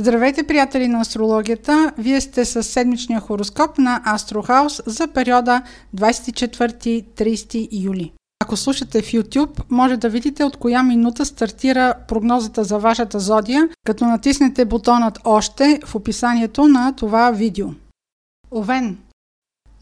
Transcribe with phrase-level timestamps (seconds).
[0.00, 1.92] Здравейте, приятели на астрологията!
[1.98, 5.62] Вие сте с седмичния хороскоп на Астрохаус за периода
[5.96, 8.12] 24-30 юли.
[8.42, 13.68] Ако слушате в YouTube, може да видите от коя минута стартира прогнозата за вашата зодия,
[13.86, 17.68] като натиснете бутонът Още в описанието на това видео.
[18.50, 18.98] Овен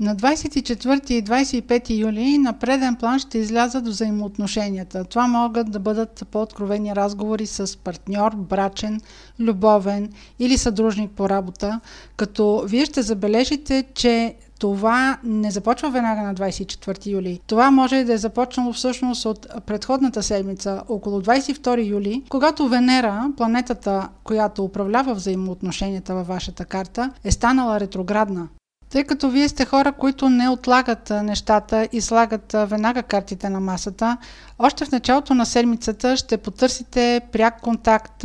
[0.01, 5.05] на 24 и 25 юли на преден план ще излязат взаимоотношенията.
[5.05, 9.01] Това могат да бъдат по-откровени разговори с партньор, брачен,
[9.41, 11.81] любовен или съдружник по работа,
[12.17, 17.41] като вие ще забележите, че това не започва веднага на 24 юли.
[17.47, 24.09] Това може да е започнало всъщност от предходната седмица, около 22 юли, когато Венера, планетата,
[24.25, 28.49] която управлява взаимоотношенията във вашата карта, е станала ретроградна.
[28.91, 34.17] Тъй като вие сте хора, които не отлагат нещата и слагат веднага картите на масата,
[34.59, 38.25] още в началото на седмицата ще потърсите пряк контакт,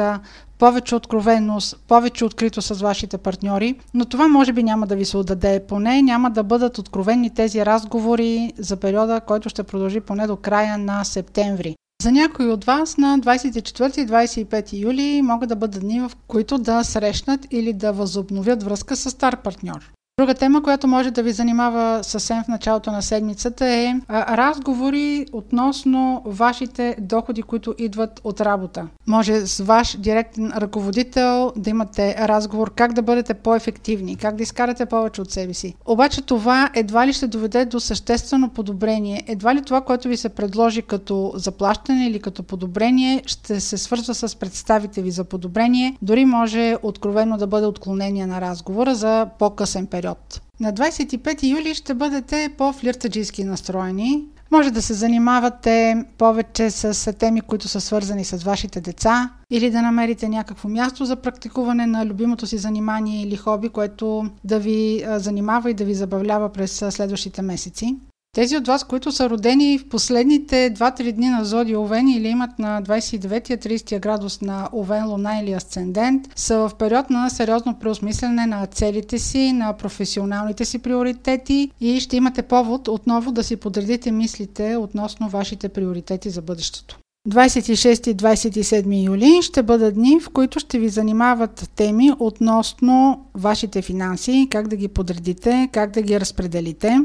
[0.60, 5.18] повече откровеност, повече открито с вашите партньори, но това може би няма да ви се
[5.18, 5.64] отдаде.
[5.68, 10.78] Поне няма да бъдат откровени тези разговори за периода, който ще продължи поне до края
[10.78, 11.76] на септември.
[12.04, 16.58] За някои от вас на 24 и 25 юли могат да бъдат дни, в които
[16.58, 19.92] да срещнат или да възобновят връзка с стар партньор.
[20.22, 26.22] Друга тема, която може да ви занимава съвсем в началото на седмицата е разговори относно
[26.26, 28.88] вашите доходи, които идват от работа.
[29.08, 34.86] Може с ваш директен ръководител да имате разговор как да бъдете по-ефективни, как да изкарате
[34.86, 35.76] повече от себе си.
[35.86, 39.24] Обаче това едва ли ще доведе до съществено подобрение.
[39.28, 44.16] Едва ли това, което ви се предложи като заплащане или като подобрение, ще се свързва
[44.16, 45.98] с представите ви за подобрение.
[46.02, 50.42] Дори може откровено да бъде отклонение на разговора за по-късен период период.
[50.60, 54.26] На 25 юли ще бъдете по-флиртаджийски настроени.
[54.52, 59.82] Може да се занимавате повече с теми, които са свързани с вашите деца или да
[59.82, 65.72] намерите някакво място за практикуване на любимото си занимание или хоби, което да ви занимава
[65.72, 67.96] и да ви забавлява през следващите месеци.
[68.36, 72.60] Тези от вас, които са родени в последните 2-3 дни на Зодия Овен или имат
[72.60, 78.66] на 29-30 градус на Овен, Луна или Асцендент, са в период на сериозно преосмислене на
[78.66, 84.76] целите си, на професионалните си приоритети и ще имате повод отново да си подредите мислите
[84.76, 87.00] относно вашите приоритети за бъдещето.
[87.30, 93.82] 26 и 27 юли ще бъдат дни, в които ще ви занимават теми относно вашите
[93.82, 97.00] финанси, как да ги подредите, как да ги разпределите.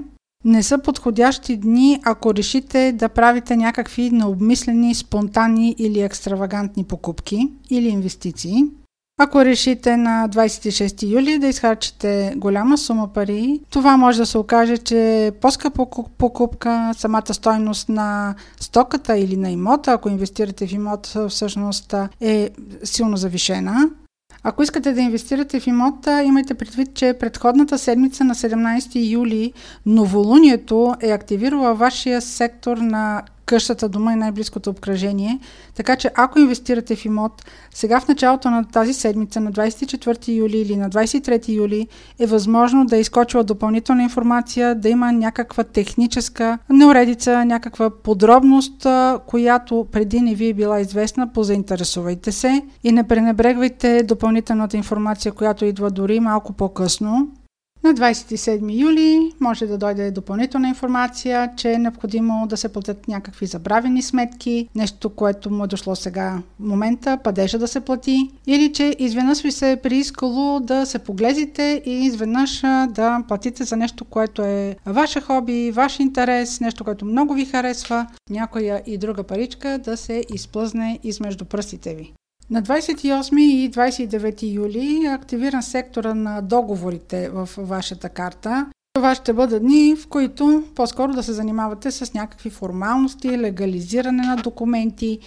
[0.45, 7.89] Не са подходящи дни, ако решите да правите някакви необмислени, спонтанни или екстравагантни покупки или
[7.89, 8.65] инвестиции.
[9.19, 14.79] Ако решите на 26 юли да изхарчите голяма сума пари, това може да се окаже,
[14.79, 15.87] че по-скъпа
[16.19, 22.51] покупка, самата стойност на стоката или на имота, ако инвестирате в имот, всъщност е
[22.85, 23.91] силно завишена.
[24.49, 29.53] Ако искате да инвестирате в имота, имайте предвид, че предходната седмица на 17 юли
[29.87, 35.39] новолунието е активирала вашия сектор на къщата, дома и най-близкото обкръжение.
[35.75, 40.59] Така че ако инвестирате в имот, сега в началото на тази седмица, на 24 юли
[40.59, 46.59] или на 23 юли, е възможно да е изкочила допълнителна информация, да има някаква техническа
[46.71, 48.87] неуредица, някаква подробност,
[49.27, 55.65] която преди не ви е била известна, позаинтересувайте се и не пренебрегвайте допълнителната информация, която
[55.65, 57.29] идва дори малко по-късно.
[57.87, 63.47] На 27 юли може да дойде допълнителна информация, че е необходимо да се платят някакви
[63.47, 68.73] забравени сметки, нещо, което му е дошло сега в момента, падежа да се плати, или
[68.73, 74.05] че изведнъж ви се е приискало да се поглезите и изведнъж да платите за нещо,
[74.05, 79.79] което е ваше хоби, ваш интерес, нещо, което много ви харесва, някоя и друга паричка
[79.85, 82.13] да се изплъзне измежду пръстите ви.
[82.51, 88.67] На 28 и 29 юли е активиран сектора на договорите в вашата карта.
[88.95, 94.37] Това ще бъдат дни, в които по-скоро да се занимавате с някакви формалности, легализиране на
[94.37, 95.19] документи.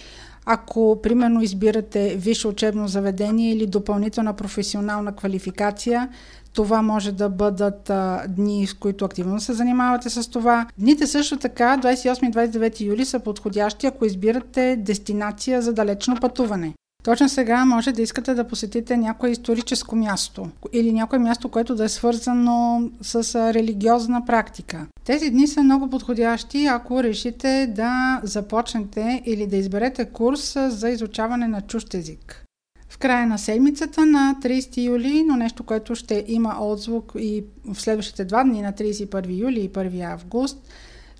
[0.46, 6.08] Ако, примерно, избирате висше учебно заведение или допълнителна професионална квалификация,
[6.52, 10.66] това може да бъдат а, дни, в които активно се занимавате с това.
[10.78, 16.74] Дните също така, 28 и 29 юли, са подходящи, ако избирате дестинация за далечно пътуване.
[17.02, 21.84] Точно сега може да искате да посетите някое историческо място или някое място, което да
[21.84, 24.86] е свързано с религиозна практика.
[25.04, 31.48] Тези дни са много подходящи, ако решите да започнете или да изберете курс за изучаване
[31.48, 32.44] на чужд език.
[32.88, 37.80] В края на седмицата на 30 юли, но нещо, което ще има отзвук и в
[37.80, 40.58] следващите два дни на 31 юли и 1 август,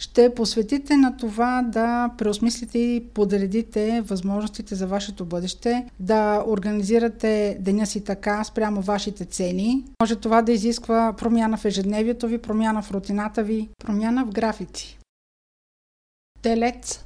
[0.00, 7.86] ще посветите на това да преосмислите и подредите възможностите за вашето бъдеще, да организирате деня
[7.86, 9.84] си така спрямо вашите цели.
[10.02, 14.98] Може това да изисква промяна в ежедневието ви, промяна в рутината ви, промяна в графици.
[16.42, 17.04] Телец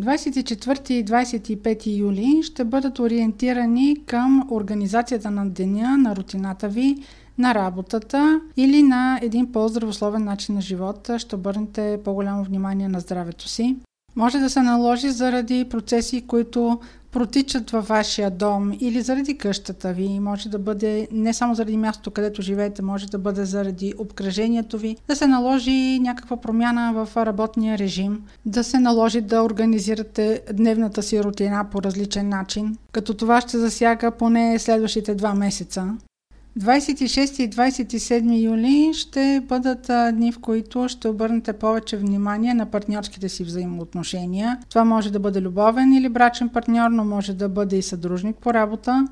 [0.00, 6.96] 24 и 25 юли ще бъдат ориентирани към организацията на деня, на рутината ви,
[7.38, 11.18] на работата или на един по-здравословен начин на живота.
[11.18, 13.76] Ще обърнете по-голямо внимание на здравето си.
[14.16, 16.80] Може да се наложи заради процеси, които
[17.18, 20.20] протичат във вашия дом или заради къщата ви.
[20.20, 24.96] Може да бъде не само заради мястото, където живеете, може да бъде заради обкръжението ви,
[25.08, 31.22] да се наложи някаква промяна в работния режим, да се наложи да организирате дневната си
[31.22, 35.94] рутина по различен начин, като това ще засяга поне следващите два месеца.
[36.60, 43.28] 26 и 27 юли ще бъдат дни, в които ще обърнете повече внимание на партньорските
[43.28, 44.58] си взаимоотношения.
[44.68, 48.54] Това може да бъде любовен или брачен партньор, но може да бъде и съдружник по
[48.54, 49.06] работа.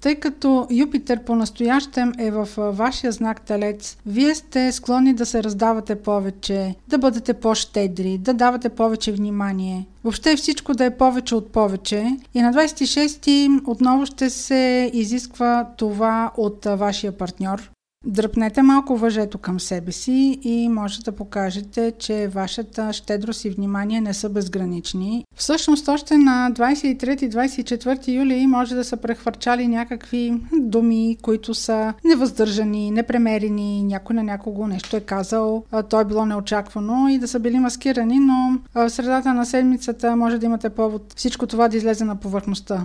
[0.00, 5.94] Тъй като Юпитер по-настоящем е в вашия знак Телец, вие сте склонни да се раздавате
[5.94, 9.86] повече, да бъдете по-щедри, да давате повече внимание.
[10.04, 12.16] Въобще всичко да е повече от повече.
[12.34, 17.70] И на 26-ти отново ще се изисква това от вашия партньор.
[18.06, 24.00] Дръпнете малко въжето към себе си и може да покажете, че вашата щедрост и внимание
[24.00, 25.24] не са безгранични.
[25.34, 33.82] Всъщност, още на 23-24 юли може да са прехвърчали някакви думи, които са невъздържани, непремерени,
[33.82, 38.18] някой на някого нещо е казал, то е било неочаквано и да са били маскирани,
[38.18, 42.84] но в средата на седмицата може да имате повод всичко това да излезе на повърхността.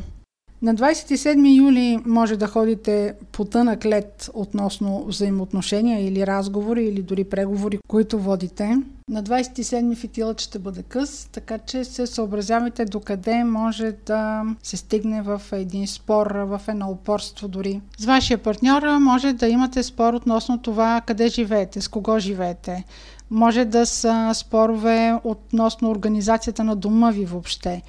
[0.63, 7.23] На 27 юли може да ходите по тънък лед относно взаимоотношения или разговори или дори
[7.23, 8.77] преговори, които водите.
[9.09, 15.21] На 27 фитилът ще бъде къс, така че се съобразявайте докъде може да се стигне
[15.21, 17.81] в един спор, в едно упорство дори.
[17.97, 22.83] С вашия партньор може да имате спор относно това къде живеете, с кого живеете.
[23.29, 27.81] Може да са спорове относно организацията на дома ви въобще.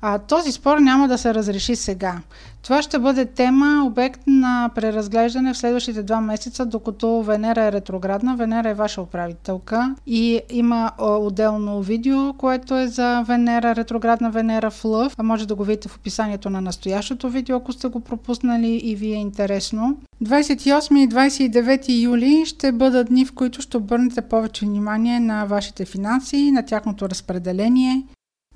[0.00, 2.20] А, този спор няма да се разреши сега.
[2.62, 8.36] Това ще бъде тема, обект на преразглеждане в следващите два месеца, докато Венера е ретроградна.
[8.36, 14.84] Венера е ваша управителка и има отделно видео, което е за Венера, ретроградна Венера в
[14.84, 15.14] Лъв.
[15.18, 18.94] А може да го видите в описанието на настоящото видео, ако сте го пропуснали и
[18.94, 19.98] ви е интересно.
[20.24, 25.84] 28 и 29 юли ще бъдат дни, в които ще обърнете повече внимание на вашите
[25.84, 28.02] финанси, на тяхното разпределение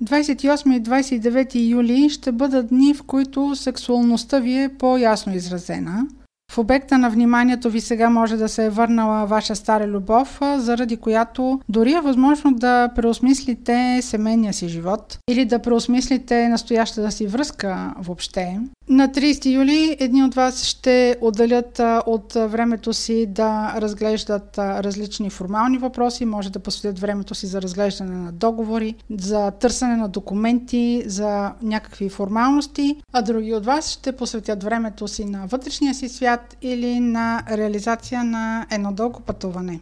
[0.01, 6.07] 28 и 29 юли ще бъдат дни, в които сексуалността ви е по-ясно изразена–
[6.53, 10.97] в обекта на вниманието ви сега може да се е върнала ваша стара любов, заради
[10.97, 17.93] която дори е възможно да преосмислите семейния си живот или да преосмислите настоящата си връзка
[17.99, 18.59] въобще.
[18.89, 25.77] На 30 юли едни от вас ще отделят от времето си да разглеждат различни формални
[25.77, 31.51] въпроси, може да посветят времето си за разглеждане на договори, за търсене на документи, за
[31.61, 36.57] някакви формалности, а други от вас ще посветят времето си на вътрешния си свят, свят
[36.61, 39.79] или на реализация на едно дълго пътуване.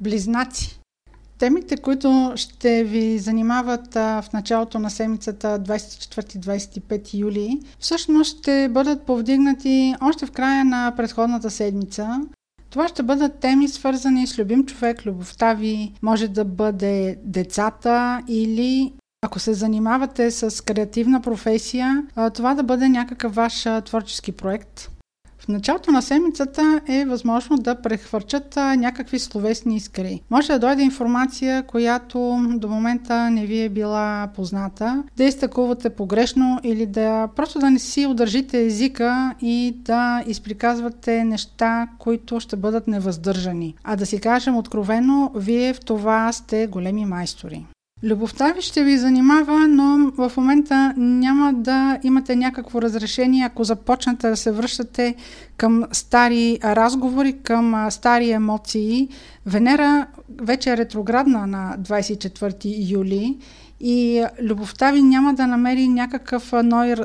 [0.00, 0.80] Близнаци.
[1.38, 9.94] Темите, които ще ви занимават в началото на седмицата 24-25 юли, всъщност ще бъдат повдигнати
[10.00, 12.20] още в края на предходната седмица.
[12.70, 18.92] Това ще бъдат теми свързани с любим човек, любовта ви, може да бъде децата или
[19.22, 24.93] ако се занимавате с креативна професия, това да бъде някакъв ваш творчески проект.
[25.44, 30.20] В началото на седмицата е възможно да прехвърчат някакви словесни искри.
[30.30, 36.60] Може да дойде информация, която до момента не ви е била позната, да изтъкувате погрешно
[36.62, 42.88] или да просто да не си удържите езика и да изприказвате неща, които ще бъдат
[42.88, 43.74] невъздържани.
[43.84, 47.66] А да си кажем откровено, вие в това сте големи майстори.
[48.04, 54.28] Любовта ви ще ви занимава, но в момента няма да имате някакво разрешение, ако започнете
[54.28, 55.14] да се връщате
[55.56, 59.08] към стари разговори, към стари емоции.
[59.46, 60.06] Венера
[60.40, 63.38] вече е ретроградна на 24 юли
[63.80, 66.52] и любовта ви няма да намери някакъв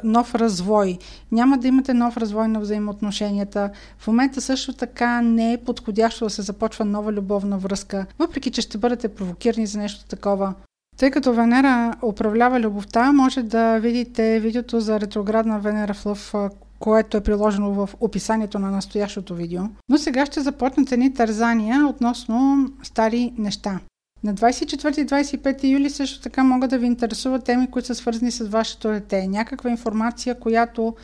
[0.03, 0.97] нов развой.
[1.31, 3.69] Няма да имате нов развой на взаимоотношенията.
[3.97, 8.61] В момента също така не е подходящо да се започва нова любовна връзка, въпреки че
[8.61, 10.53] ще бъдете провокирани за нещо такова.
[10.99, 16.35] Тъй като Венера управлява любовта, може да видите видеото за ретроградна Венера в Лъв,
[16.79, 19.61] което е приложено в описанието на настоящото видео.
[19.89, 23.79] Но сега ще започнат едни тързания относно стари неща.
[24.23, 28.31] На 24 и 25 юли също така могат да ви интересуват теми, които са свързани
[28.31, 29.27] с вашето дете.
[29.27, 30.95] Някаква информация, която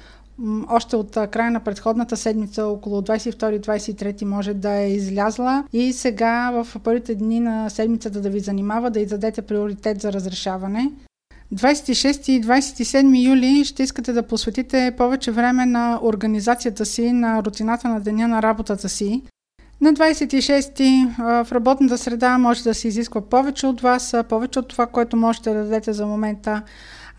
[0.70, 6.80] още от края на предходната седмица, около 22-23 може да е излязла и сега в
[6.84, 10.92] първите дни на седмицата да ви занимава, да издадете приоритет за разрешаване.
[11.54, 17.88] 26 и 27 юли ще искате да посветите повече време на организацията си, на рутината
[17.88, 19.22] на деня на работата си.
[19.82, 24.88] На 26 в работната среда може да се изисква повече от вас, повече от това,
[24.88, 26.62] което можете да дадете за момента.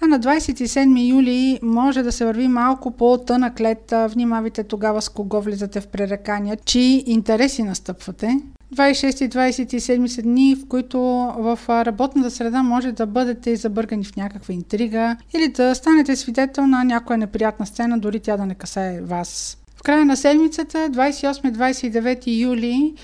[0.01, 3.93] А на 27 юли може да се върви малко по тънък лед.
[4.09, 8.41] Внимавайте тогава с кого влизате в пререкания, чии интереси настъпвате.
[8.75, 10.99] 26 и 27 са дни, в които
[11.39, 16.85] в работната среда може да бъдете забъргани в някаква интрига или да станете свидетел на
[16.85, 19.59] някоя неприятна сцена, дори тя да не касае вас.
[19.77, 22.95] В края на седмицата, 28-29 юли,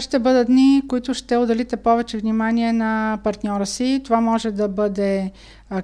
[0.00, 4.00] ще бъдат дни, които ще отделите повече внимание на партньора си.
[4.04, 5.30] Това може да бъде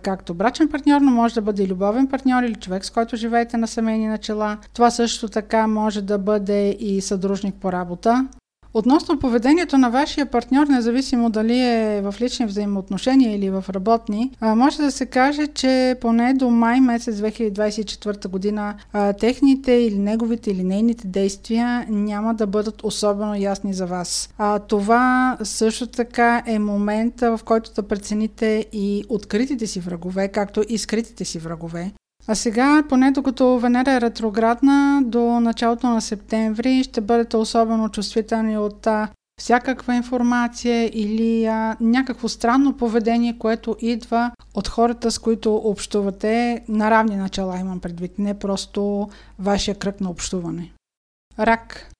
[0.02, 3.56] както брачен партньор, но може да бъде и любовен партньор или човек, с който живеете
[3.56, 4.58] на семейни начала.
[4.72, 8.28] Това също така може да бъде и съдружник по работа.
[8.76, 14.76] Относно поведението на вашия партньор, независимо дали е в лични взаимоотношения или в работни, може
[14.76, 18.74] да се каже, че поне до май месец 2024 година
[19.20, 24.28] техните или неговите или нейните действия няма да бъдат особено ясни за вас.
[24.38, 30.64] А, това също така е момента, в който да прецените и откритите си врагове, както
[30.68, 31.92] и скритите си врагове.
[32.28, 38.58] А сега, поне докато Венера е ретроградна, до началото на септември ще бъдете особено чувствителни
[38.58, 39.08] от а,
[39.40, 46.90] всякаква информация или а, някакво странно поведение, което идва от хората, с които общувате на
[46.90, 50.72] равни начала, имам предвид, не просто вашия кръг на общуване.
[51.38, 51.90] Рак.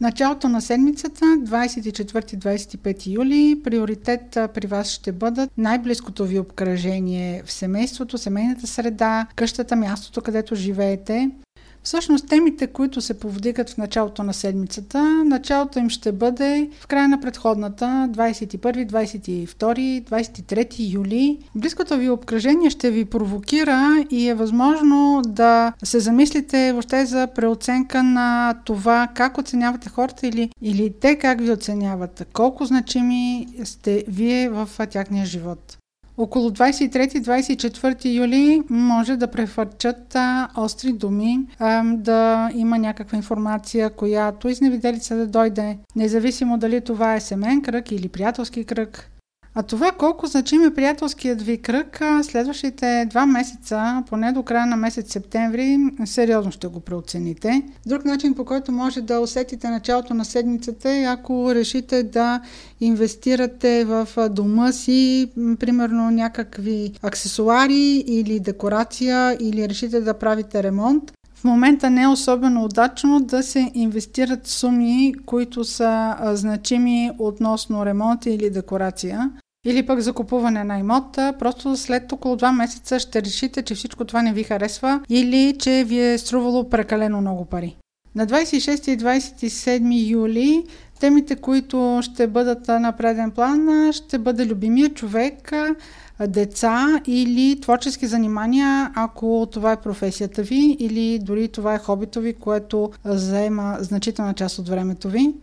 [0.00, 8.18] Началото на седмицата, 24-25 юли, приоритет при вас ще бъдат най-близкото ви обкръжение в семейството,
[8.18, 11.30] семейната среда, къщата, мястото, където живеете.
[11.82, 17.08] Всъщност темите, които се повдигат в началото на седмицата, началото им ще бъде в края
[17.08, 21.38] на предходната 21, 22, 23 юли.
[21.54, 28.02] Близкото ви обкръжение ще ви провокира и е възможно да се замислите въобще за преоценка
[28.02, 34.48] на това как оценявате хората или, или те как ви оценяват, колко значими сте вие
[34.48, 35.78] в тяхния живот.
[36.18, 40.16] Около 23-24 юли може да префърчат
[40.56, 41.38] остри думи,
[41.84, 48.08] да има някаква информация, която изневиделица да дойде, независимо дали това е семен кръг или
[48.08, 49.10] приятелски кръг.
[49.58, 54.76] А това колко значим е приятелският ви кръг, следващите два месеца, поне до края на
[54.76, 57.62] месец септември, сериозно ще го преоцените.
[57.86, 62.40] Друг начин, по който може да усетите началото на седмицата е ако решите да
[62.80, 71.12] инвестирате в дома си, примерно някакви аксесуари или декорация, или решите да правите ремонт.
[71.34, 78.26] В момента не е особено удачно да се инвестират суми, които са значими относно ремонт
[78.26, 79.30] или декорация
[79.68, 84.22] или пък закупуване на имота, просто след около 2 месеца ще решите, че всичко това
[84.22, 87.76] не ви харесва или че ви е струвало прекалено много пари.
[88.14, 90.64] На 26 и 27 юли
[91.00, 95.52] темите, които ще бъдат на преден план, ще бъде любимия човек,
[96.28, 102.32] деца или творчески занимания, ако това е професията ви или дори това е хобито ви,
[102.32, 105.34] което заема значителна част от времето ви.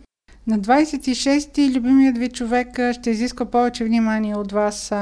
[0.46, 4.92] На 26-ти любимият ви човек ще изисква повече внимание от вас,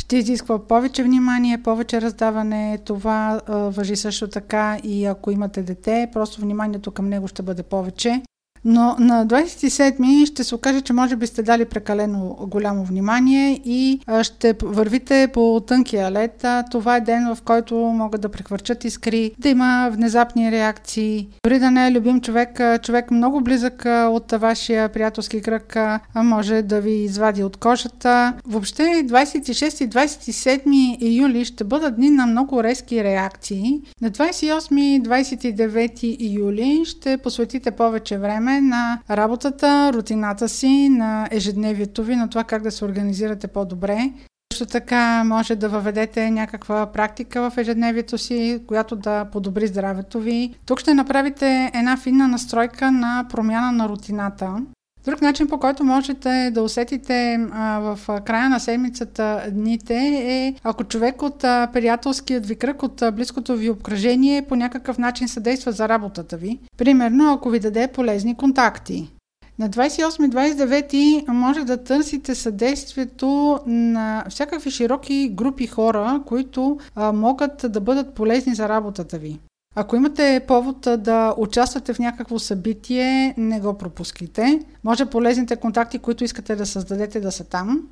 [0.00, 2.78] ще изисква повече внимание, повече раздаване.
[2.84, 8.22] Това въжи също така и ако имате дете, просто вниманието към него ще бъде повече.
[8.64, 14.00] Но на 27-ми ще се окаже, че може би сте дали прекалено голямо внимание и
[14.22, 16.44] ще вървите по тънкия лед.
[16.70, 21.28] Това е ден, в който могат да прехвърчат искри, да има внезапни реакции.
[21.44, 25.76] Дори да не е любим човек, човек много близък от вашия приятелски кръг
[26.16, 28.34] може да ви извади от кожата.
[28.46, 33.80] Въобще 26 и 27 юли ще бъдат дни на много резки реакции.
[34.00, 42.04] На 28 и 29 юли ще посветите повече време на работата, рутината си, на ежедневието
[42.04, 44.12] ви, на това как да се организирате по-добре.
[44.52, 50.54] Също така може да въведете някаква практика в ежедневието си, която да подобри здравето ви.
[50.66, 54.56] Тук ще направите една финна настройка на промяна на рутината.
[55.04, 59.94] Друг начин, по който можете да усетите а, в края на седмицата дните
[60.24, 64.98] е ако човек от а, приятелският ви кръг, от а, близкото ви обкръжение по някакъв
[64.98, 66.58] начин съдейства за работата ви.
[66.78, 69.10] Примерно, ако ви даде полезни контакти
[69.58, 77.80] На 28-29 може да търсите съдействието на всякакви широки групи хора, които а, могат да
[77.80, 79.38] бъдат полезни за работата ви.
[79.74, 84.60] Ако имате повод да участвате в някакво събитие, не го пропускайте.
[84.84, 87.88] Може полезните контакти, които искате да създадете, да са там.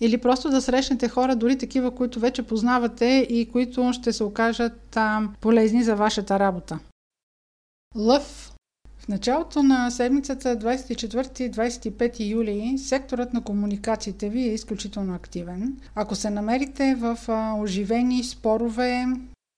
[0.00, 4.96] Или просто да срещнете хора, дори такива, които вече познавате и които ще се окажат
[4.96, 6.78] а, полезни за вашата работа.
[7.96, 8.52] Лъв.
[8.98, 15.76] В началото на седмицата 24-25 юли секторът на комуникациите ви е изключително активен.
[15.94, 17.18] Ако се намерите в
[17.62, 19.06] оживени спорове,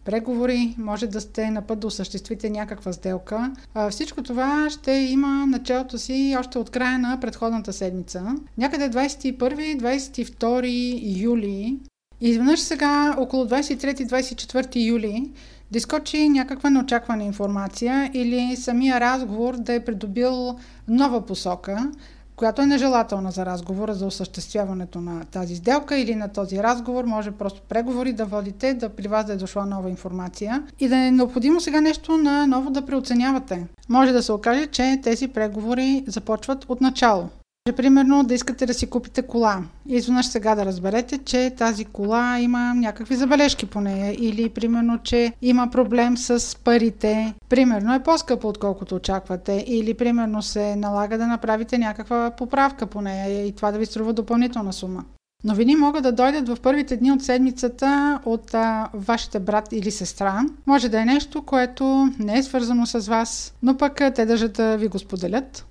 [0.05, 3.53] преговори, може да сте на път да осъществите някаква сделка.
[3.91, 8.35] Всичко това ще има началото си още от края на предходната седмица.
[8.59, 11.79] Някъде 21-22 юли
[12.21, 15.31] изведнъж сега, около 23-24 юли,
[15.71, 21.91] да изкочи някаква неочаквана информация или самия разговор да е придобил нова посока,
[22.39, 27.05] която е нежелателна за разговора, за осъществяването на тази сделка или на този разговор.
[27.05, 30.97] Може просто преговори да водите, да при вас да е дошла нова информация и да
[30.97, 33.67] е необходимо сега нещо на ново да преоценявате.
[33.89, 37.29] Може да се окаже, че тези преговори започват от начало.
[37.77, 42.75] Примерно да искате да си купите кола изведнъж сега да разберете, че тази кола има
[42.75, 47.35] някакви забележки по нея или примерно, че има проблем с парите.
[47.49, 53.47] Примерно е по-скъпо отколкото очаквате или примерно се налага да направите някаква поправка по нея
[53.47, 55.05] и това да ви струва допълнителна сума.
[55.45, 60.41] Новини могат да дойдат в първите дни от седмицата от а, вашите брат или сестра.
[60.67, 64.77] Може да е нещо, което не е свързано с вас, но пък те държат да
[64.77, 65.68] ви го споделят.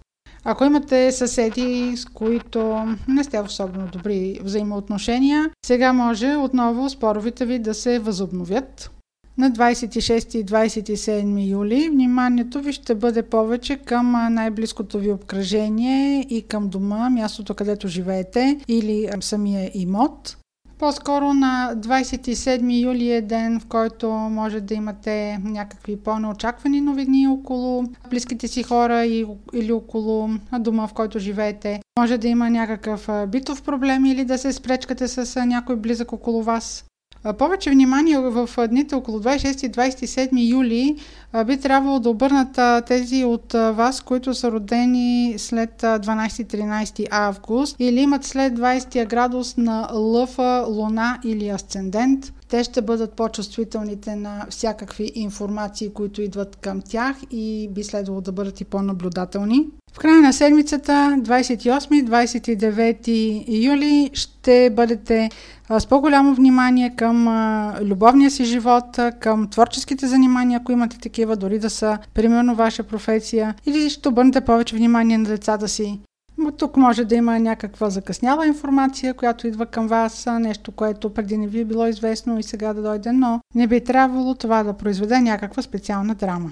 [0.49, 7.45] Ако имате съседи, с които не сте в особено добри взаимоотношения, сега може отново споровите
[7.45, 8.91] ви да се възобновят.
[9.37, 16.41] На 26 и 27 юли вниманието ви ще бъде повече към най-близкото ви обкръжение и
[16.41, 20.37] към дома, мястото където живеете или самия имот.
[20.79, 27.83] По-скоро на 27 юли е ден, в който може да имате някакви по-неочаквани новини около
[28.09, 29.05] близките си хора
[29.53, 30.29] или около
[30.59, 31.81] дома, в който живеете.
[31.99, 36.85] Може да има някакъв битов проблем или да се спречкате с някой близък около вас.
[37.33, 40.95] Повече внимание в дните около 26 и 27 юли
[41.45, 48.23] би трябвало да обърнат тези от вас, които са родени след 12-13 август или имат
[48.23, 52.33] след 20 градус на лъфа, луна или асцендент.
[52.49, 58.31] Те ще бъдат по-чувствителните на всякакви информации, които идват към тях и би следвало да
[58.31, 59.67] бъдат и по-наблюдателни.
[59.93, 65.29] В края на седмицата, 28-29 юли, ще бъдете
[65.79, 67.27] с по-голямо внимание към
[67.81, 73.55] любовния си живот, към творческите занимания, ако имате такива, дори да са примерно ваша професия,
[73.65, 75.99] или ще обърнете повече внимание на децата си.
[76.57, 81.47] Тук може да има някаква закъсняла информация, която идва към вас, нещо, което преди не
[81.47, 85.21] ви е било известно и сега да дойде, но не би трябвало това да произведе
[85.21, 86.51] някаква специална драма.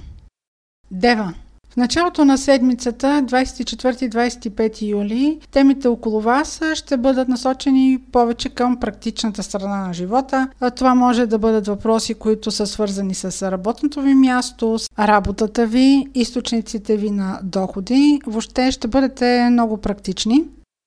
[0.91, 1.33] Дева
[1.75, 9.43] в началото на седмицата, 24-25 юли, темите около вас ще бъдат насочени повече към практичната
[9.43, 10.47] страна на живота.
[10.75, 16.07] Това може да бъдат въпроси, които са свързани с работното ви място, с работата ви,
[16.13, 18.21] източниците ви на доходи.
[18.25, 20.43] Въобще ще бъдете много практични.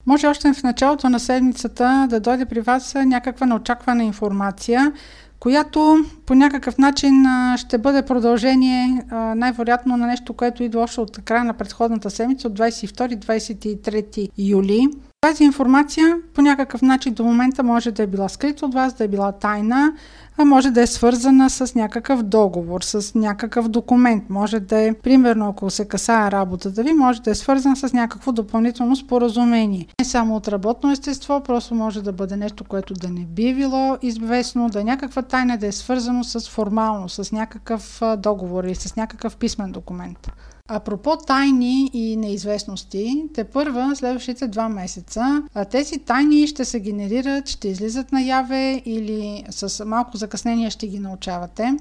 [0.06, 4.92] Може още в началото на седмицата да дойде при вас някаква неочаквана информация,
[5.40, 7.24] която по някакъв начин
[7.56, 9.04] ще бъде продължение
[9.36, 14.88] най-вероятно на нещо, което идва още от края на предходната седмица, от 22-23 юли.
[15.20, 19.04] Тази информация по някакъв начин до момента може да е била скрита от вас, да
[19.04, 19.92] е била тайна,
[20.36, 24.30] а може да е свързана с някакъв договор, с някакъв документ.
[24.30, 28.32] Може да е, примерно, ако се касае работата ви, може да е свързан с някакво
[28.32, 29.86] допълнително споразумение.
[30.00, 33.96] Не само от работно естество, просто може да бъде нещо, което да не би било
[34.02, 38.96] известно, да е някаква тайна, да е свързано с формално, с някакъв договор или с
[38.96, 40.28] някакъв писмен документ.
[40.70, 47.68] Апропо тайни и неизвестности, те първа следващите два месеца тези тайни ще се генерират, ще
[47.68, 51.76] излизат наяве или с малко закъснение ще ги научавате.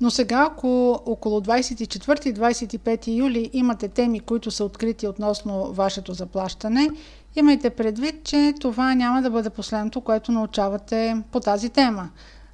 [0.00, 6.88] Но сега, ако около 24-25 юли имате теми, които са открити относно вашето заплащане,
[7.36, 12.10] имайте предвид, че това няма да бъде последното, което научавате по тази тема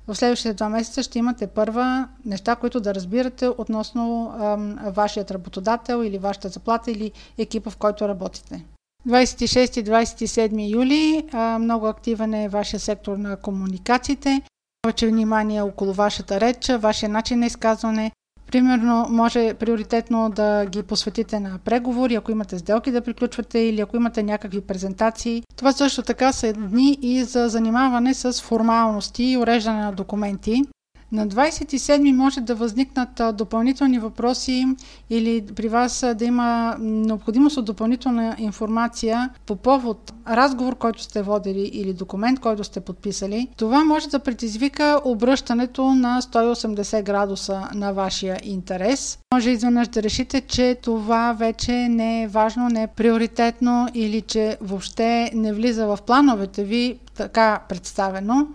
[0.09, 6.05] в следващите два месеца ще имате първа неща, които да разбирате относно ам, вашият работодател
[6.05, 8.65] или вашата заплата или екипа, в който работите.
[9.09, 14.43] 26 и 27 юли а, много активен е вашия сектор на комуникациите.
[14.83, 18.13] Повече внимание около вашата реч, вашия начин на изказване.
[18.47, 23.97] Примерно, може приоритетно да ги посветите на преговори, ако имате сделки да приключвате или ако
[23.97, 25.43] имате някакви презентации.
[25.57, 30.63] Това също така са дни и за занимаване с формалности и уреждане на документи.
[31.13, 34.67] На 27 може да възникнат допълнителни въпроси
[35.11, 41.71] или при вас да има необходимост от допълнителна информация по повод разговор, който сте водили
[41.73, 43.49] или документ, който сте подписали.
[43.57, 49.19] Това може да предизвика обръщането на 180 градуса на вашия интерес.
[49.35, 54.57] Може изведнъж да решите, че това вече не е важно, не е приоритетно или че
[54.61, 58.47] въобще не влиза в плановете ви така представено.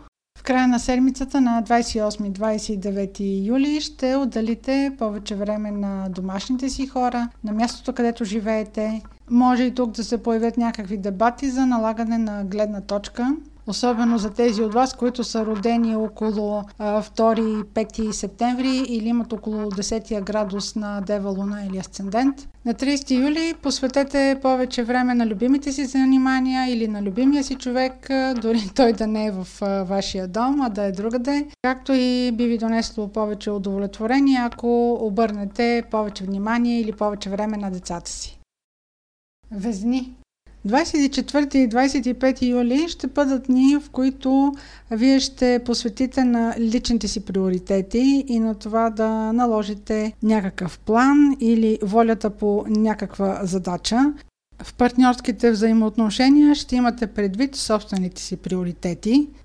[0.42, 7.30] В края на седмицата на 28-29 юли ще отделите повече време на домашните си хора,
[7.44, 9.02] на мястото, където живеете.
[9.30, 13.36] Може и тук да се появят някакви дебати за налагане на гледна точка
[13.67, 20.24] особено за тези от вас, които са родени около 2-5 септември или имат около 10
[20.24, 22.47] градус на Дева Луна или Асцендент.
[22.65, 28.08] На 30 юли посветете повече време на любимите си занимания или на любимия си човек,
[28.41, 29.47] дори той да не е в
[29.86, 31.47] вашия дом, а да е другаде.
[31.62, 37.71] Както и би ви донесло повече удовлетворение, ако обърнете повече внимание или повече време на
[37.71, 38.39] децата си.
[39.52, 40.15] Везни
[40.67, 44.54] 24 и 25 юли ще бъдат дни, в които
[44.91, 51.80] вие ще посветите на личните си приоритети и на това да наложите някакъв план или
[51.84, 54.13] волята по някаква задача.
[54.63, 59.28] В партньорските взаимоотношения ще имате предвид собствените си приоритети–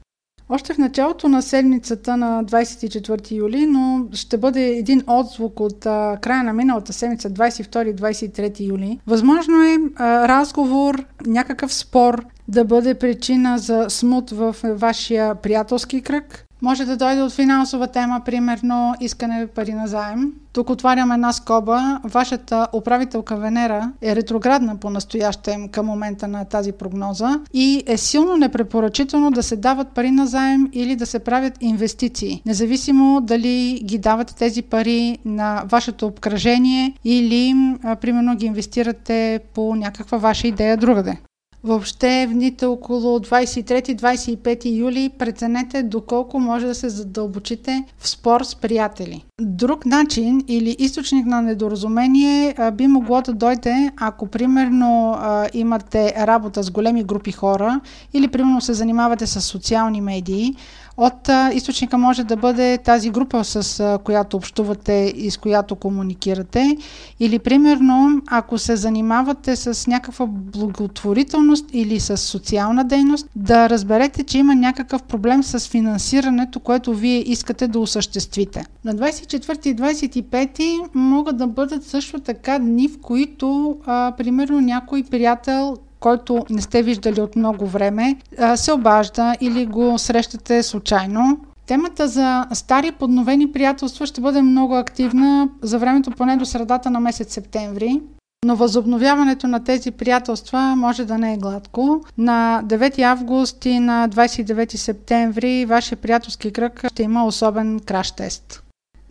[0.48, 6.18] още в началото на седмицата на 24 юли, но ще бъде един отзвук от а,
[6.20, 8.98] края на миналата седмица, 22-23 юли.
[9.06, 16.45] Възможно е а, разговор, някакъв спор да бъде причина за смут в вашия приятелски кръг
[16.62, 20.32] може да дойде от финансова тема, примерно искане пари на заем.
[20.52, 22.00] Тук отварям една скоба.
[22.04, 28.36] Вашата управителка Венера е ретроградна по настоящем към момента на тази прогноза и е силно
[28.36, 32.42] непрепоръчително да се дават пари на заем или да се правят инвестиции.
[32.46, 37.54] Независимо дали ги давате тези пари на вашето обкръжение или
[38.00, 41.18] примерно ги инвестирате по някаква ваша идея другаде.
[41.66, 48.54] Въобще в дните около 23-25 юли преценете доколко може да се задълбочите в спор с
[48.54, 49.24] приятели.
[49.40, 55.18] Друг начин или източник на недоразумение би могло да дойде, ако примерно
[55.54, 57.80] имате работа с големи групи хора
[58.12, 60.54] или примерно се занимавате с социални медии,
[60.96, 65.76] от а, източника може да бъде тази група, с а, която общувате и с която
[65.76, 66.76] комуникирате.
[67.20, 74.38] Или, примерно, ако се занимавате с някаква благотворителност или с социална дейност, да разберете, че
[74.38, 78.64] има някакъв проблем с финансирането, което вие искате да осъществите.
[78.84, 85.02] На 24 и 25 могат да бъдат също така дни, в които, а, примерно, някой
[85.02, 88.16] приятел който не сте виждали от много време,
[88.56, 91.40] се обажда или го срещате случайно.
[91.66, 97.00] Темата за стари подновени приятелства ще бъде много активна за времето поне до средата на
[97.00, 98.00] месец септември.
[98.44, 102.00] Но възобновяването на тези приятелства може да не е гладко.
[102.18, 108.62] На 9 август и на 29 септември вашия приятелски кръг ще има особен краш тест.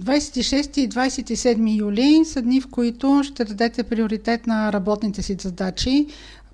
[0.04, 6.08] 26 и 27 юли са дни, в които ще дадете приоритет на работните си задачи,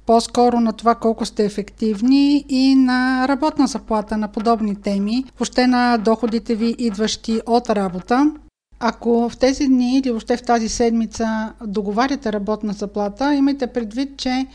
[0.05, 5.97] по-скоро на това колко сте ефективни и на работна заплата на подобни теми, въобще на
[5.97, 8.31] доходите ви идващи от работа.
[8.79, 14.45] Ако в тези дни или въобще в тази седмица договаряте работна заплата, имайте предвид, че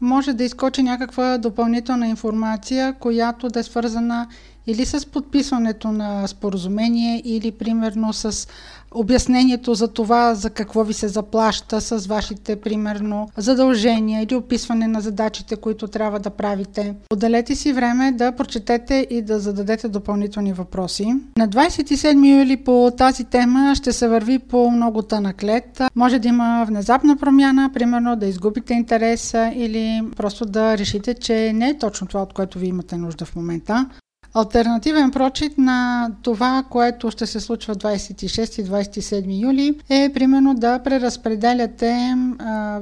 [0.00, 4.26] може да изкочи някаква допълнителна информация, която да е свързана
[4.66, 8.48] или с подписването на споразумение, или примерно с
[8.94, 15.00] обяснението за това за какво ви се заплаща с вашите, примерно, задължения или описване на
[15.00, 16.94] задачите, които трябва да правите.
[17.12, 21.14] Отделете си време да прочетете и да зададете допълнителни въпроси.
[21.38, 25.82] На 27 юли по тази тема ще се върви по много тънък лед.
[25.94, 31.68] Може да има внезапна промяна, примерно да изгубите интереса или просто да решите, че не
[31.68, 33.86] е точно това, от което ви имате нужда в момента.
[34.34, 40.78] Альтернативен прочит на това, което ще се случва 26 и 27 юли е примерно да
[40.78, 42.14] преразпределяте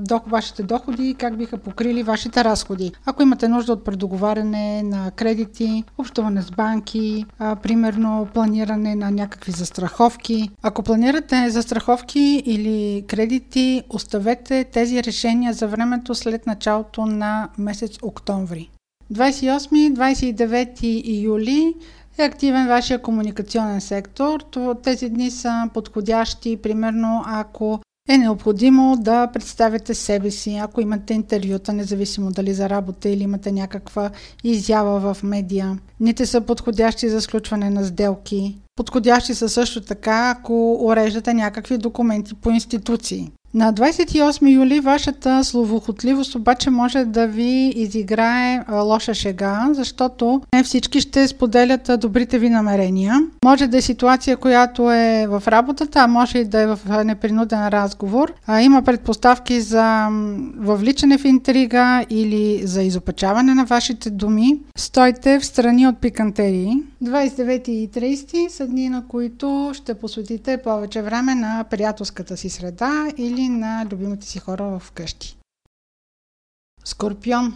[0.01, 2.93] до, вашите доходи как биха покрили вашите разходи.
[3.07, 9.53] Ако имате нужда от предоговаряне на кредити, общуване с банки, а, примерно планиране на някакви
[9.53, 10.51] застраховки.
[10.63, 18.71] Ако планирате застраховки или кредити, оставете тези решения за времето след началото на месец октомври.
[19.13, 21.75] 28-29 юли
[22.19, 24.45] е активен вашия комуникационен сектор.
[24.83, 31.73] Тези дни са подходящи, примерно ако е необходимо да представите себе си, ако имате интервюта,
[31.73, 34.11] независимо дали за работа или имате някаква
[34.45, 35.79] изява в медия.
[36.01, 38.59] Ните са подходящи за сключване на сделки.
[38.77, 43.31] Подходящи са също така, ако уреждате някакви документи по институции.
[43.55, 51.01] На 28 юли вашата словохотливост обаче може да ви изиграе лоша шега, защото не всички
[51.01, 53.21] ще споделят добрите ви намерения.
[53.45, 57.69] Може да е ситуация, която е в работата, а може и да е в непринуден
[57.69, 58.33] разговор.
[58.61, 60.09] Има предпоставки за
[60.59, 64.59] въвличане в интрига или за изопачаване на вашите думи.
[64.77, 66.83] Стойте в страни от пикантерии.
[67.05, 73.07] 29 и 30 са дни, на които ще посветите повече време на приятелската си среда
[73.17, 75.37] или на любимите си хора в къщи.
[76.85, 77.55] Скорпион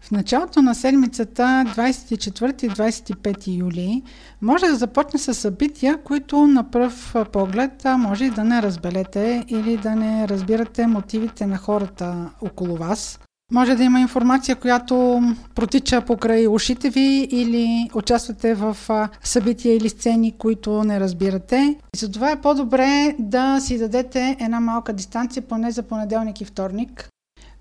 [0.00, 4.02] в началото на седмицата, 24-25 юли,
[4.42, 9.76] може да започне с събития, които на пръв поглед може и да не разбелете или
[9.76, 13.20] да не разбирате мотивите на хората около вас.
[13.52, 15.22] Може да има информация, която
[15.54, 18.76] протича покрай ушите ви или участвате в
[19.24, 21.76] събития или сцени, които не разбирате.
[21.94, 27.08] И затова е по-добре да си дадете една малка дистанция, поне за понеделник и вторник.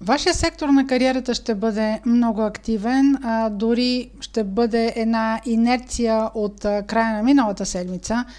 [0.02, 6.60] Вашия сектор на кариерата ще бъде много активен, а дори ще бъде една инерция от
[6.62, 8.26] края на миналата седмица–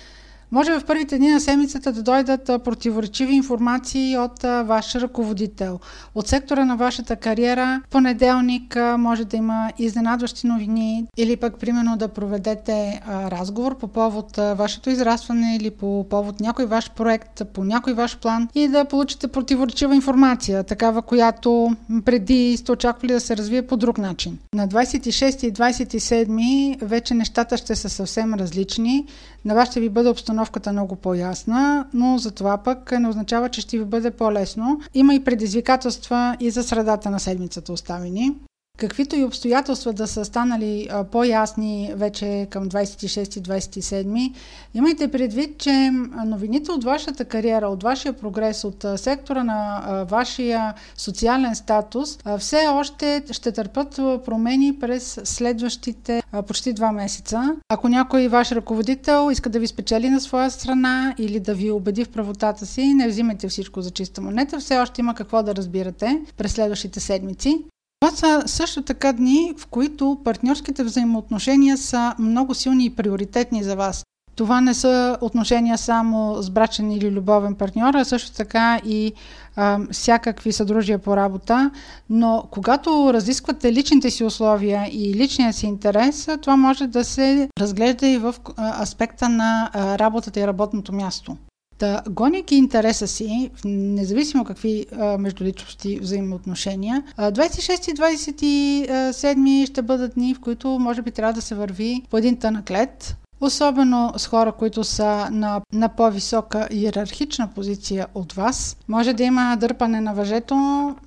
[0.53, 5.81] може в първите дни на седмицата да дойдат противоречиви информации от ваш ръководител.
[6.15, 12.09] От сектора на вашата кариера понеделник може да има изненадващи новини или пък примерно да
[12.09, 18.19] проведете разговор по повод вашето израстване или по повод някой ваш проект, по някой ваш
[18.19, 23.77] план и да получите противоречива информация, такава, която преди сте очаквали да се развие по
[23.77, 24.39] друг начин.
[24.55, 29.07] На 26 и 27 вече нещата ще са съвсем различни.
[29.45, 33.61] На вас ще ви бъде обстановката много по-ясна, но за това пък не означава, че
[33.61, 34.81] ще ви бъде по-лесно.
[34.95, 38.35] Има и предизвикателства и за средата на седмицата оставени.
[38.79, 44.35] Каквито и обстоятелства да са станали по-ясни вече към 26-27,
[44.75, 45.91] имайте предвид, че
[46.27, 53.23] новините от вашата кариера, от вашия прогрес, от сектора на вашия социален статус, все още
[53.31, 57.57] ще търпят промени през следващите почти два месеца.
[57.69, 62.05] Ако някой ваш ръководител иска да ви спечели на своя страна или да ви убеди
[62.05, 66.21] в правотата си, не взимайте всичко за чиста монета, все още има какво да разбирате
[66.37, 67.65] през следващите седмици.
[68.01, 73.77] Това са също така дни, в които партньорските взаимоотношения са много силни и приоритетни за
[73.77, 74.05] вас.
[74.37, 79.13] Това не са отношения само с брачен или любовен партньор, а също така и
[79.57, 81.71] а, всякакви съдружия по работа.
[82.11, 88.09] Но когато разисквате личните си условия и личния си интерес, това може да се разглежда
[88.09, 88.35] и в
[88.81, 91.37] аспекта на работата и работното място.
[91.79, 100.35] Да, гоняки интереса си, независимо какви а, междуличности взаимоотношения, 26 и 27 ще бъдат дни,
[100.35, 104.53] в които може би трябва да се върви по един тънък лед, Особено с хора,
[104.53, 108.77] които са на, на по-висока иерархична позиция от вас.
[108.89, 110.55] Може да има дърпане на въжето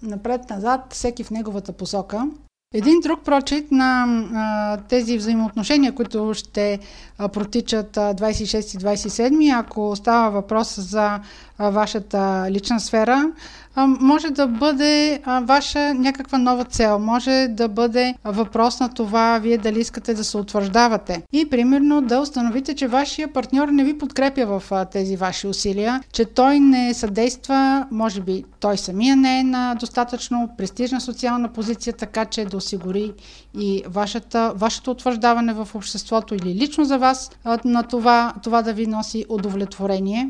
[0.01, 2.27] напред-назад, всеки в неговата посока.
[2.73, 6.79] Един друг прочит на а, тези взаимоотношения, които ще
[7.17, 11.19] а, протичат 26 и 27, ако става въпрос за
[11.61, 13.31] а, вашата лична сфера,
[13.77, 19.79] може да бъде ваша някаква нова цел, може да бъде въпрос на това вие дали
[19.79, 24.85] искате да се утвърждавате и примерно да установите, че вашия партньор не ви подкрепя в
[24.91, 30.49] тези ваши усилия, че той не съдейства, може би той самия не е на достатъчно
[30.57, 33.13] престижна социална позиция, така че да осигури
[33.59, 37.31] и вашата, вашето утвърждаване в обществото или лично за вас
[37.65, 40.29] на това, това да ви носи удовлетворение.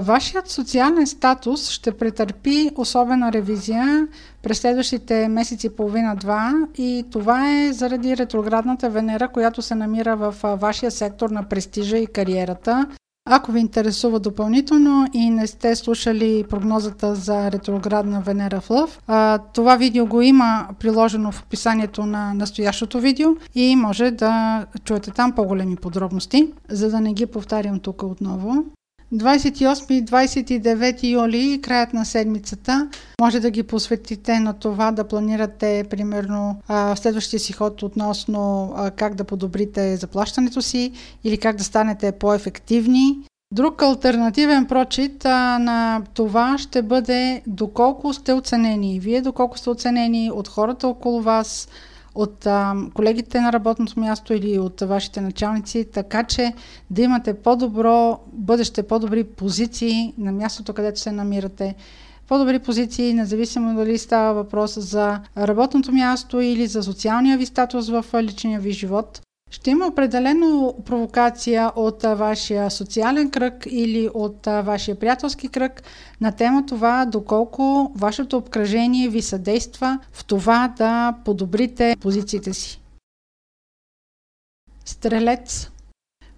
[0.00, 4.08] Вашият социален статус ще претърпи особена ревизия
[4.42, 10.90] през следващите месеци половина-два и това е заради ретроградната Венера, която се намира в вашия
[10.90, 12.86] сектор на престижа и кариерата.
[13.30, 19.00] Ако ви интересува допълнително и не сте слушали прогнозата за ретроградна Венера в Лъв,
[19.54, 25.32] това видео го има приложено в описанието на настоящото видео и може да чуете там
[25.32, 28.64] по-големи подробности, за да не ги повтарям тук отново.
[29.12, 32.88] 28 и 29 юли, краят на седмицата,
[33.20, 39.14] може да ги посветите на това да планирате, примерно, в следващия си ход относно как
[39.14, 40.92] да подобрите заплащането си
[41.24, 43.18] или как да станете по-ефективни.
[43.52, 49.00] Друг альтернативен прочит а, на това ще бъде доколко сте оценени.
[49.00, 51.68] Вие доколко сте оценени от хората около вас,
[52.14, 56.52] от а, колегите на работното място или от вашите началници, така че
[56.90, 61.74] да имате по-добро бъдеще, по-добри позиции на мястото, където се намирате
[62.28, 68.04] по-добри позиции, независимо дали става въпрос за работното място или за социалния ви статус в
[68.22, 69.20] личния ви живот.
[69.52, 75.82] Ще има определено провокация от вашия социален кръг или от вашия приятелски кръг
[76.20, 82.80] на тема това доколко вашето обкръжение ви съдейства в това да подобрите позициите си.
[84.84, 85.70] Стрелец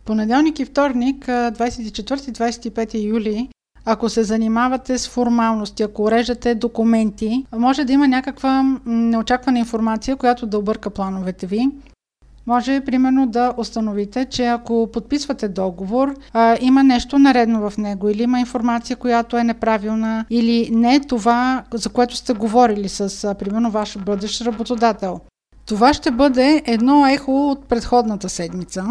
[0.05, 3.49] Понеделник и вторник, 24-25 юли,
[3.85, 10.47] ако се занимавате с формалности, ако режете документи, може да има някаква неочаквана информация, която
[10.47, 11.69] да обърка плановете ви.
[12.47, 18.23] Може, примерно, да установите, че ако подписвате договор, а, има нещо наредно в него или
[18.23, 23.35] има информация, която е неправилна или не е това, за което сте говорили с, а,
[23.35, 25.21] примерно, ваш бъдещ работодател.
[25.67, 28.85] Това ще бъде едно ехо от предходната седмица.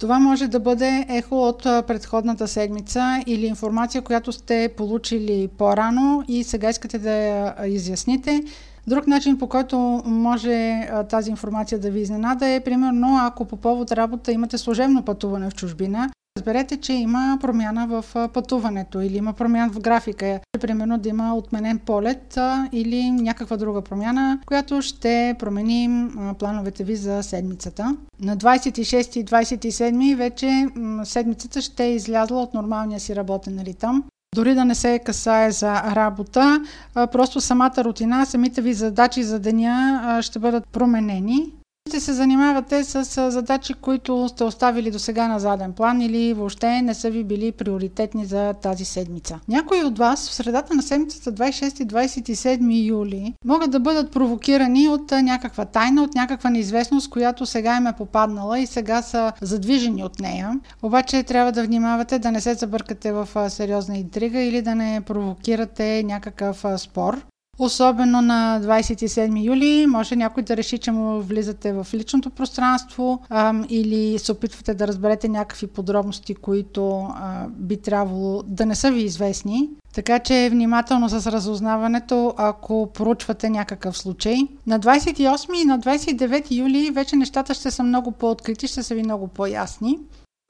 [0.00, 6.44] Това може да бъде ехо от предходната седмица или информация, която сте получили по-рано и
[6.44, 8.42] сега искате да я изясните.
[8.86, 13.92] Друг начин, по който може тази информация да ви изненада е, примерно, ако по повод
[13.92, 19.72] работа имате служебно пътуване в чужбина, разберете, че има промяна в пътуването или има промяна
[19.72, 20.40] в графика.
[20.60, 22.38] Примерно да има отменен полет
[22.72, 27.96] или някаква друга промяна, която ще промени плановете ви за седмицата.
[28.20, 30.66] На 26 и 27 вече
[31.04, 34.04] седмицата ще е излязла от нормалния си работен ритъм.
[34.34, 36.64] Дори да не се касае за работа,
[36.94, 41.52] просто самата рутина, самите ви задачи за деня ще бъдат променени
[41.90, 46.82] ще се занимавате с задачи, които сте оставили до сега на заден план или въобще
[46.82, 49.40] не са ви били приоритетни за тази седмица.
[49.48, 55.64] Някои от вас в средата на седмицата 26-27 юли могат да бъдат провокирани от някаква
[55.64, 60.60] тайна, от някаква неизвестност, която сега им е попаднала и сега са задвижени от нея.
[60.82, 66.02] Обаче трябва да внимавате да не се забъркате в сериозна интрига или да не провокирате
[66.02, 67.22] някакъв спор.
[67.60, 73.66] Особено на 27 юли може някой да реши, че му влизате в личното пространство ам,
[73.68, 79.02] или се опитвате да разберете някакви подробности, които а, би трябвало да не са ви
[79.02, 79.68] известни.
[79.94, 84.36] Така че внимателно с разузнаването, ако поручвате някакъв случай.
[84.66, 89.02] На 28 и на 29 юли вече нещата ще са много по-открити, ще са ви
[89.02, 89.98] много по-ясни.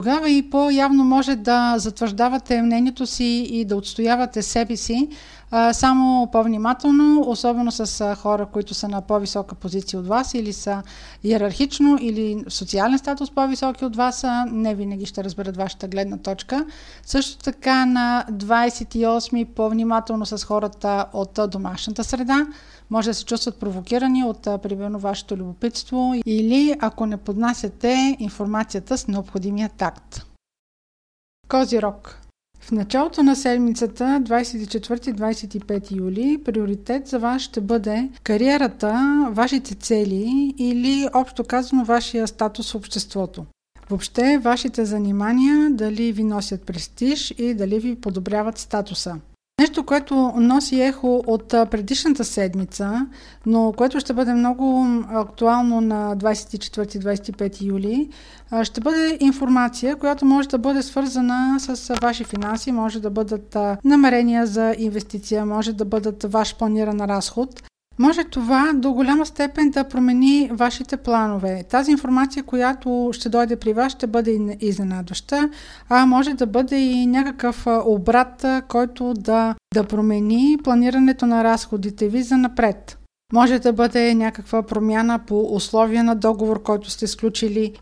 [0.01, 5.09] Тогава и по-явно може да затвърждавате мнението си и да отстоявате себе си
[5.71, 10.83] само по-внимателно, особено с хора, които са на по-висока позиция от вас или са
[11.23, 16.65] иерархично или социален статус по-високи от вас, не винаги ще разберат вашата гледна точка.
[17.03, 22.47] Също така на 28 по-внимателно с хората от домашната среда,
[22.91, 29.07] може да се чувстват провокирани от, примерно, вашето любопитство или ако не поднасяте информацията с
[29.07, 30.25] необходимия такт.
[31.47, 32.21] Козирог
[32.61, 41.07] в началото на седмицата, 24-25 юли, приоритет за вас ще бъде кариерата, вашите цели или,
[41.13, 43.45] общо казано, вашия статус в обществото.
[43.89, 49.15] Въобще, вашите занимания дали ви носят престиж и дали ви подобряват статуса.
[49.61, 53.07] Нещо, което носи ехо от предишната седмица,
[53.45, 58.09] но което ще бъде много актуално на 24-25 юли,
[58.63, 64.45] ще бъде информация, която може да бъде свързана с ваши финанси, може да бъдат намерения
[64.45, 67.70] за инвестиция, може да бъдат ваш планиран разход.
[67.99, 71.63] Може това до голяма степен да промени вашите планове.
[71.69, 75.49] Тази информация, която ще дойде при вас, ще бъде изненадваща,
[75.89, 82.23] а може да бъде и някакъв обрат, който да, да промени планирането на разходите ви
[82.23, 82.97] за напред.
[83.33, 87.73] Може да бъде някаква промяна по условия на договор, който сте сключили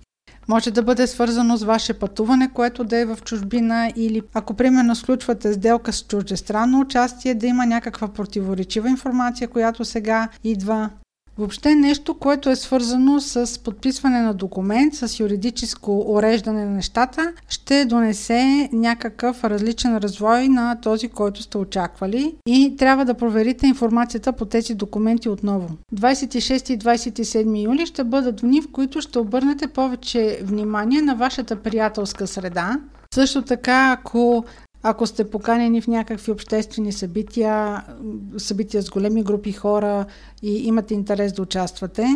[0.49, 4.95] може да бъде свързано с ваше пътуване, което да е в чужбина или ако примерно
[4.95, 10.89] сключвате сделка с чуждестранно участие, да има някаква противоречива информация, която сега идва
[11.39, 17.85] Въобще нещо, което е свързано с подписване на документ, с юридическо уреждане на нещата, ще
[17.85, 24.45] донесе някакъв различен развой на този, който сте очаквали и трябва да проверите информацията по
[24.45, 25.69] тези документи отново.
[25.95, 31.55] 26 и 27 юли ще бъдат дни, в които ще обърнете повече внимание на вашата
[31.55, 32.79] приятелска среда,
[33.13, 34.45] също така, ако
[34.83, 37.83] ако сте поканени в някакви обществени събития,
[38.37, 40.05] събития с големи групи хора
[40.43, 42.07] и имате интерес да участвате,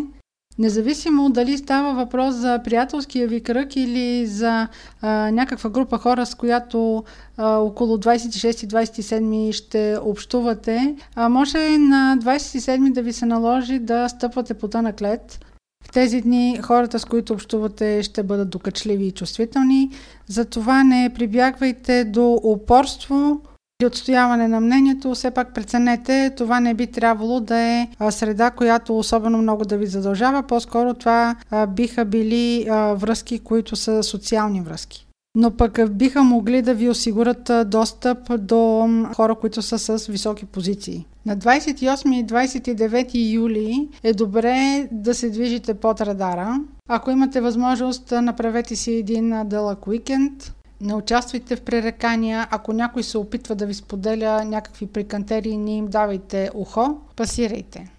[0.59, 4.67] Независимо дали става въпрос за приятелския ви кръг или за
[5.01, 7.03] а, някаква група хора, с която
[7.37, 14.53] а, около 26-27 ще общувате, а, може на 27 да ви се наложи да стъпвате
[14.53, 15.39] по тънък лед,
[15.83, 19.89] В тези дни хората, с които общувате, ще бъдат докачливи и чувствителни.
[20.27, 23.41] Затова не прибягвайте до упорство
[23.81, 25.13] и отстояване на мнението.
[25.13, 29.87] Все пак преценете, това не би трябвало да е среда, която особено много да ви
[29.87, 30.43] задължава.
[30.43, 31.35] По-скоро това
[31.67, 32.65] биха били
[32.95, 39.35] връзки, които са социални връзки но пък биха могли да ви осигурят достъп до хора,
[39.35, 41.05] които са с високи позиции.
[41.25, 46.59] На 28 и 29 юли е добре да се движите под радара.
[46.89, 50.53] Ако имате възможност, направете си един дълъг уикенд.
[50.81, 52.47] Не участвайте в пререкания.
[52.51, 56.97] Ако някой се опитва да ви споделя някакви прикантери, не им давайте ухо.
[57.15, 57.91] Пасирайте.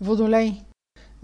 [0.00, 0.52] Водолей.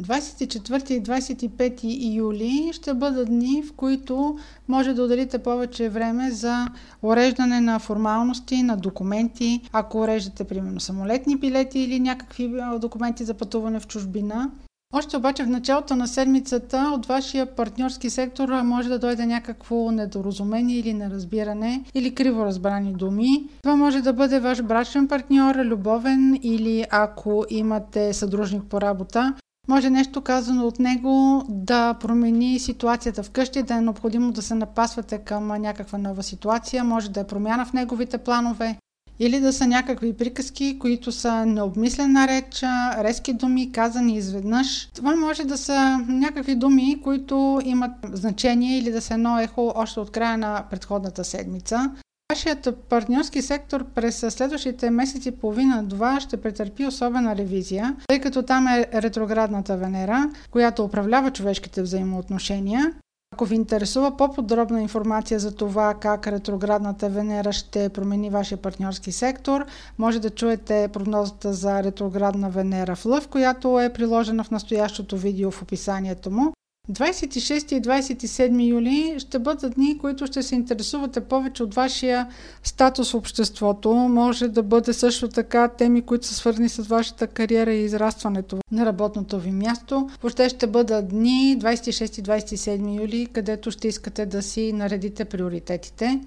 [0.02, 4.38] 24 и 25 юли ще бъдат дни, в които
[4.68, 6.66] може да отделите повече време за
[7.02, 13.80] уреждане на формалности, на документи, ако уреждате примерно самолетни билети или някакви документи за пътуване
[13.80, 14.50] в чужбина.
[14.94, 20.78] Още обаче в началото на седмицата от вашия партньорски сектор може да дойде някакво недоразумение
[20.78, 23.48] или неразбиране или криво разбрани думи.
[23.62, 29.34] Това може да бъде ваш брачен партньор, любовен или ако имате съдружник по работа,
[29.68, 35.18] може нещо казано от него да промени ситуацията вкъщи, да е необходимо да се напасвате
[35.18, 38.78] към някаква нова ситуация, може да е промяна в неговите планове,
[39.18, 42.62] или да са някакви приказки, които са необмислена реч,
[42.98, 44.88] резки думи, казани изведнъж.
[44.94, 50.00] Това може да са някакви думи, които имат значение или да са едно ехо още
[50.00, 51.90] от края на предходната седмица.
[52.32, 58.86] Вашият партньорски сектор през следващите месеци половина-два ще претърпи особена ревизия, тъй като там е
[58.94, 62.92] ретроградната Венера, която управлява човешките взаимоотношения.
[63.34, 69.66] Ако ви интересува по-подробна информация за това как ретроградната Венера ще промени вашия партньорски сектор,
[69.98, 75.50] може да чуете прогнозата за ретроградна Венера в Лъв, която е приложена в настоящото видео
[75.50, 76.52] в описанието му.
[76.92, 82.28] 26 и 27 юли ще бъдат дни, които ще се интересувате повече от вашия
[82.62, 83.94] статус в обществото.
[83.94, 88.86] Може да бъде също така теми, които са свързани с вашата кариера и израстването на
[88.86, 90.08] работното ви място.
[90.22, 96.20] Въобще ще бъдат дни 26 и 27 юли, където ще искате да си наредите приоритетите.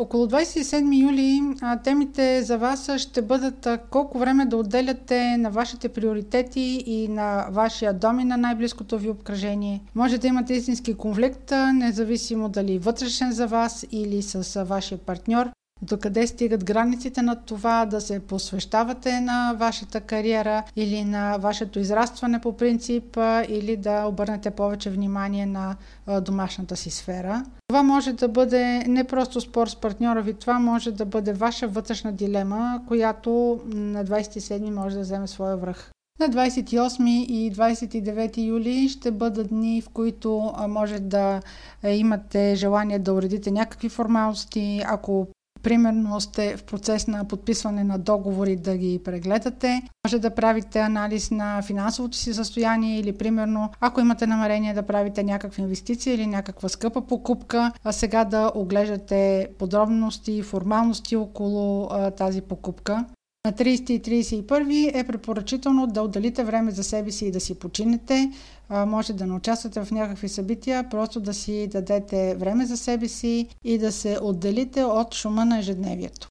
[0.00, 1.42] Около 27 юли
[1.84, 7.92] темите за вас ще бъдат колко време да отделяте на вашите приоритети и на вашия
[7.92, 9.82] дом и на най-близкото ви обкръжение.
[9.94, 15.50] Може да имате истински конфликт, независимо дали вътрешен за вас или с вашия партньор.
[15.82, 22.40] Докъде стигат границите на това да се посвещавате на вашата кариера или на вашето израстване
[22.40, 23.16] по принцип
[23.48, 25.76] или да обърнете повече внимание на
[26.20, 27.44] домашната си сфера.
[27.68, 31.68] Това може да бъде не просто спор с партньора ви, това може да бъде ваша
[31.68, 35.90] вътрешна дилема, която на 27 може да вземе своя връх.
[36.20, 41.40] На 28 и 29 юли ще бъдат дни, в които може да
[41.88, 44.82] имате желание да уредите някакви формалности.
[44.86, 45.26] Ако
[45.62, 49.82] Примерно сте в процес на подписване на договори да ги прегледате.
[50.06, 55.22] Може да правите анализ на финансовото си състояние или примерно ако имате намерение да правите
[55.22, 62.10] някаква инвестиция или някаква скъпа покупка, а сега да оглеждате подробности и формалности около а,
[62.10, 63.04] тази покупка.
[63.46, 67.58] На 30 и 31 е препоръчително да отделите време за себе си и да си
[67.58, 68.30] починете.
[68.70, 73.48] Може да не участвате в някакви събития, просто да си дадете време за себе си
[73.64, 76.28] и да се отделите от шума на ежедневието.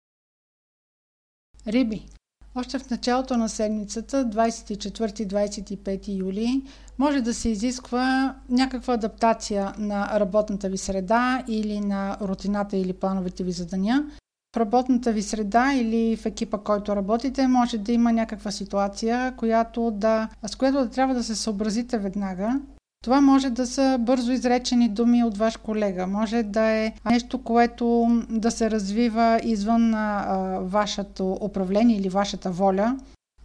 [1.67, 2.05] Риби.
[2.55, 6.61] Още в началото на седмицата, 24-25 юли,
[6.97, 13.43] може да се изисква някаква адаптация на работната ви среда или на рутината или плановете
[13.43, 14.05] ви за деня,
[14.53, 19.91] в работната ви среда или в екипа, който работите, може да има някаква ситуация, която
[19.91, 22.59] да, с която да трябва да се съобразите веднага.
[23.03, 28.07] Това може да са бързо изречени думи от ваш колега, може да е нещо, което
[28.29, 32.97] да се развива извън а, вашето управление или вашата воля.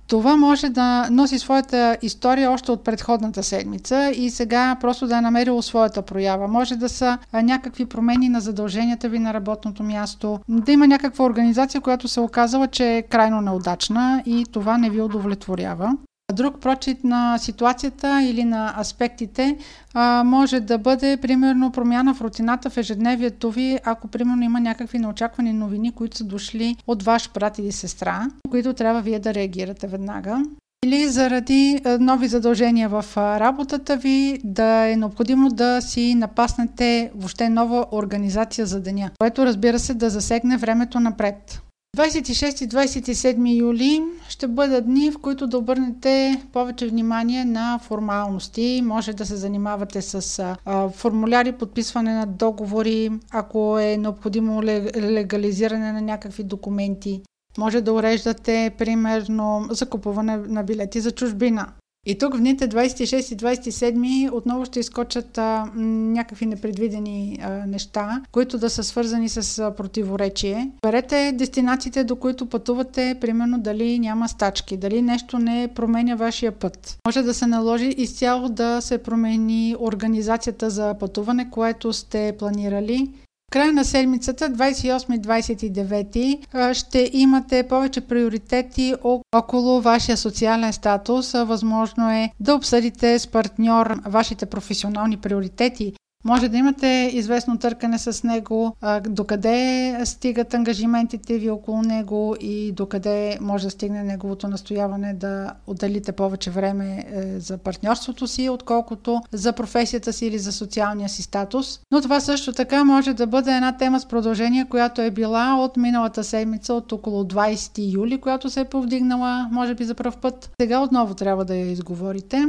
[0.07, 5.21] Това може да носи своята история още от предходната седмица и сега просто да е
[5.21, 6.49] намерило своята проява.
[6.49, 11.81] Може да са някакви промени на задълженията ви на работното място, да има някаква организация,
[11.81, 15.97] която се оказала, че е крайно неудачна и това не ви удовлетворява.
[16.33, 19.57] Друг прочит на ситуацията или на аспектите
[19.95, 24.99] а, може да бъде, примерно, промяна в рутината в ежедневието ви, ако, примерно, има някакви
[24.99, 29.87] неочаквани новини, които са дошли от ваш брат или сестра, които трябва вие да реагирате
[29.87, 30.43] веднага.
[30.85, 37.87] Или заради нови задължения в работата ви, да е необходимо да си напаснете въобще нова
[37.93, 41.63] организация за деня, което разбира се да засегне времето напред.
[41.97, 44.03] 26 и 27 юли
[44.43, 48.83] ще бъдат дни, в които да обърнете повече внимание на формалности.
[48.85, 56.01] Може да се занимавате с а, формуляри, подписване на договори, ако е необходимо легализиране на
[56.01, 57.23] някакви документи.
[57.59, 61.67] Може да уреждате, примерно, закупуване на билети за чужбина.
[62.07, 68.23] И тук в дните 26 и 27 отново ще изкочат а, някакви непредвидени а, неща,
[68.33, 70.71] които да са свързани с а, противоречие.
[70.83, 76.97] Берете дестинациите, до които пътувате, примерно дали няма стачки, дали нещо не променя вашия път.
[77.07, 83.11] Може да се наложи изцяло да се промени организацията за пътуване, което сте планирали
[83.53, 88.95] края на седмицата, 28-29, ще имате повече приоритети
[89.35, 91.33] около вашия социален статус.
[91.33, 95.93] Възможно е да обсъдите с партньор вашите професионални приоритети
[96.25, 98.77] може да имате известно търкане с него,
[99.09, 106.13] докъде стигат ангажиментите ви около него и докъде може да стигне неговото настояване да отделите
[106.13, 111.81] повече време е, за партньорството си, отколкото за професията си или за социалния си статус.
[111.91, 115.77] Но това също така може да бъде една тема с продължение, която е била от
[115.77, 120.51] миналата седмица, от около 20 юли, която се е повдигнала, може би за първ път.
[120.61, 122.49] Сега отново трябва да я изговорите.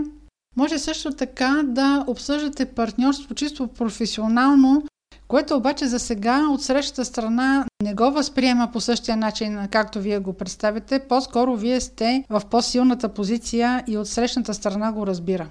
[0.56, 4.84] Може също така да обсъждате партньорство чисто професионално,
[5.28, 10.20] което обаче за сега от срещата страна не го възприема по същия начин, както вие
[10.20, 11.00] го представите.
[11.00, 15.50] По-скоро вие сте в по-силната позиция и от срещната страна го разбира.